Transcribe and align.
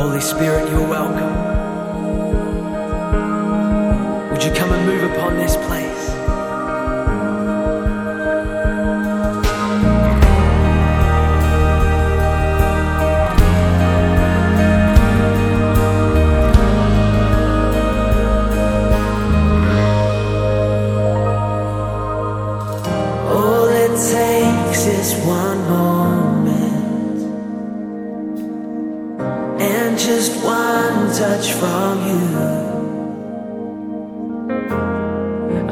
Holy 0.00 0.18
Spirit, 0.18 0.66
you're 0.70 0.88
welcome. 0.88 1.28
Would 4.30 4.42
you 4.42 4.50
come 4.52 4.72
and 4.72 4.86
move 4.86 5.12
upon 5.12 5.36
this 5.36 5.56
place? 5.56 5.89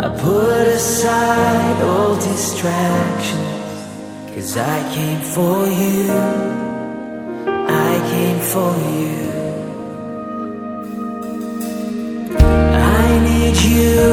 I 0.09 0.11
put 0.17 0.67
aside 0.69 1.83
all 1.83 2.15
distractions, 2.15 3.85
cause 4.33 4.57
I 4.57 4.79
came 4.95 5.21
for 5.21 5.67
you. 5.67 6.11
I 7.69 7.93
came 8.13 8.41
for 8.41 8.73
you. 8.97 9.17
I 12.41 13.19
need 13.29 13.57
you. 13.61 14.08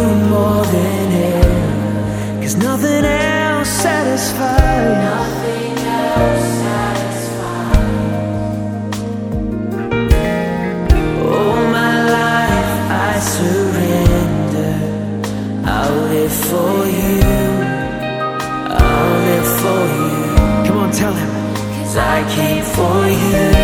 live 16.26 16.34
for 16.34 16.88
you. 16.88 17.22
I'll 18.82 19.20
live 19.30 19.50
for 19.62 19.82
you. 19.98 20.68
Come 20.68 20.78
on, 20.78 20.92
tell 20.92 21.14
him. 21.14 21.30
Cause 21.76 21.98
I 21.98 22.18
came 22.36 22.64
for 22.64 23.08
you. 23.08 23.55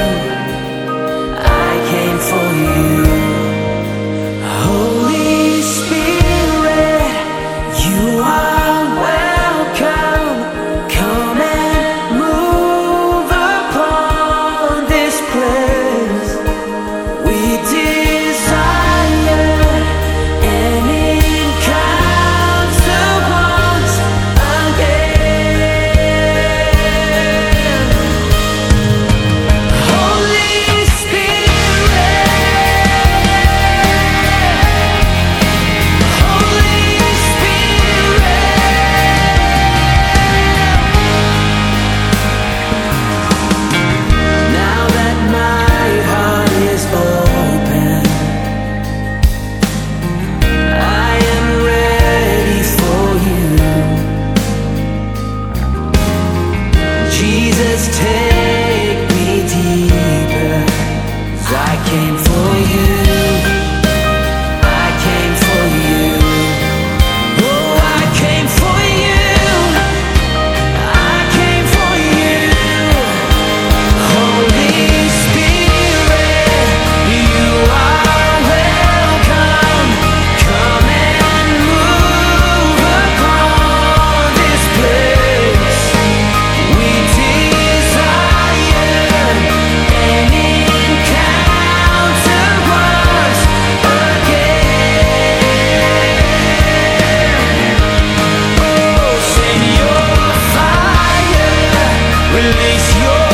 bendición. 102.41 103.30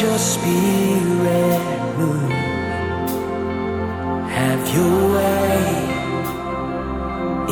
your 0.00 0.18
spirit 0.18 1.60
move. 1.98 2.30
Have 4.30 4.74
your 4.74 4.98
way 5.16 5.60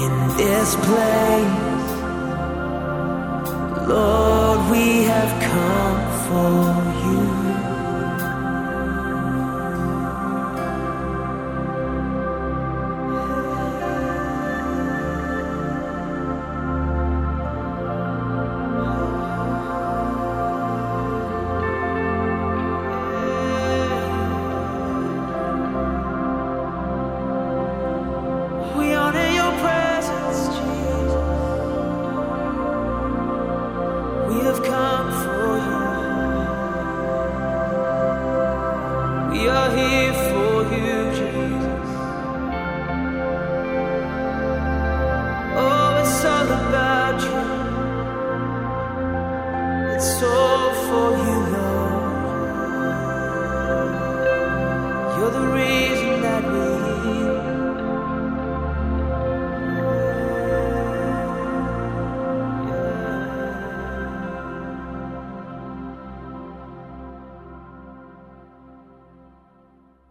in 0.05 0.15
this 0.39 0.75
place. 0.87 1.91
Lord, 3.87 4.71
we 4.71 5.05
have 5.05 5.33
come 5.53 6.01
for 6.27 6.65
you. 7.05 7.38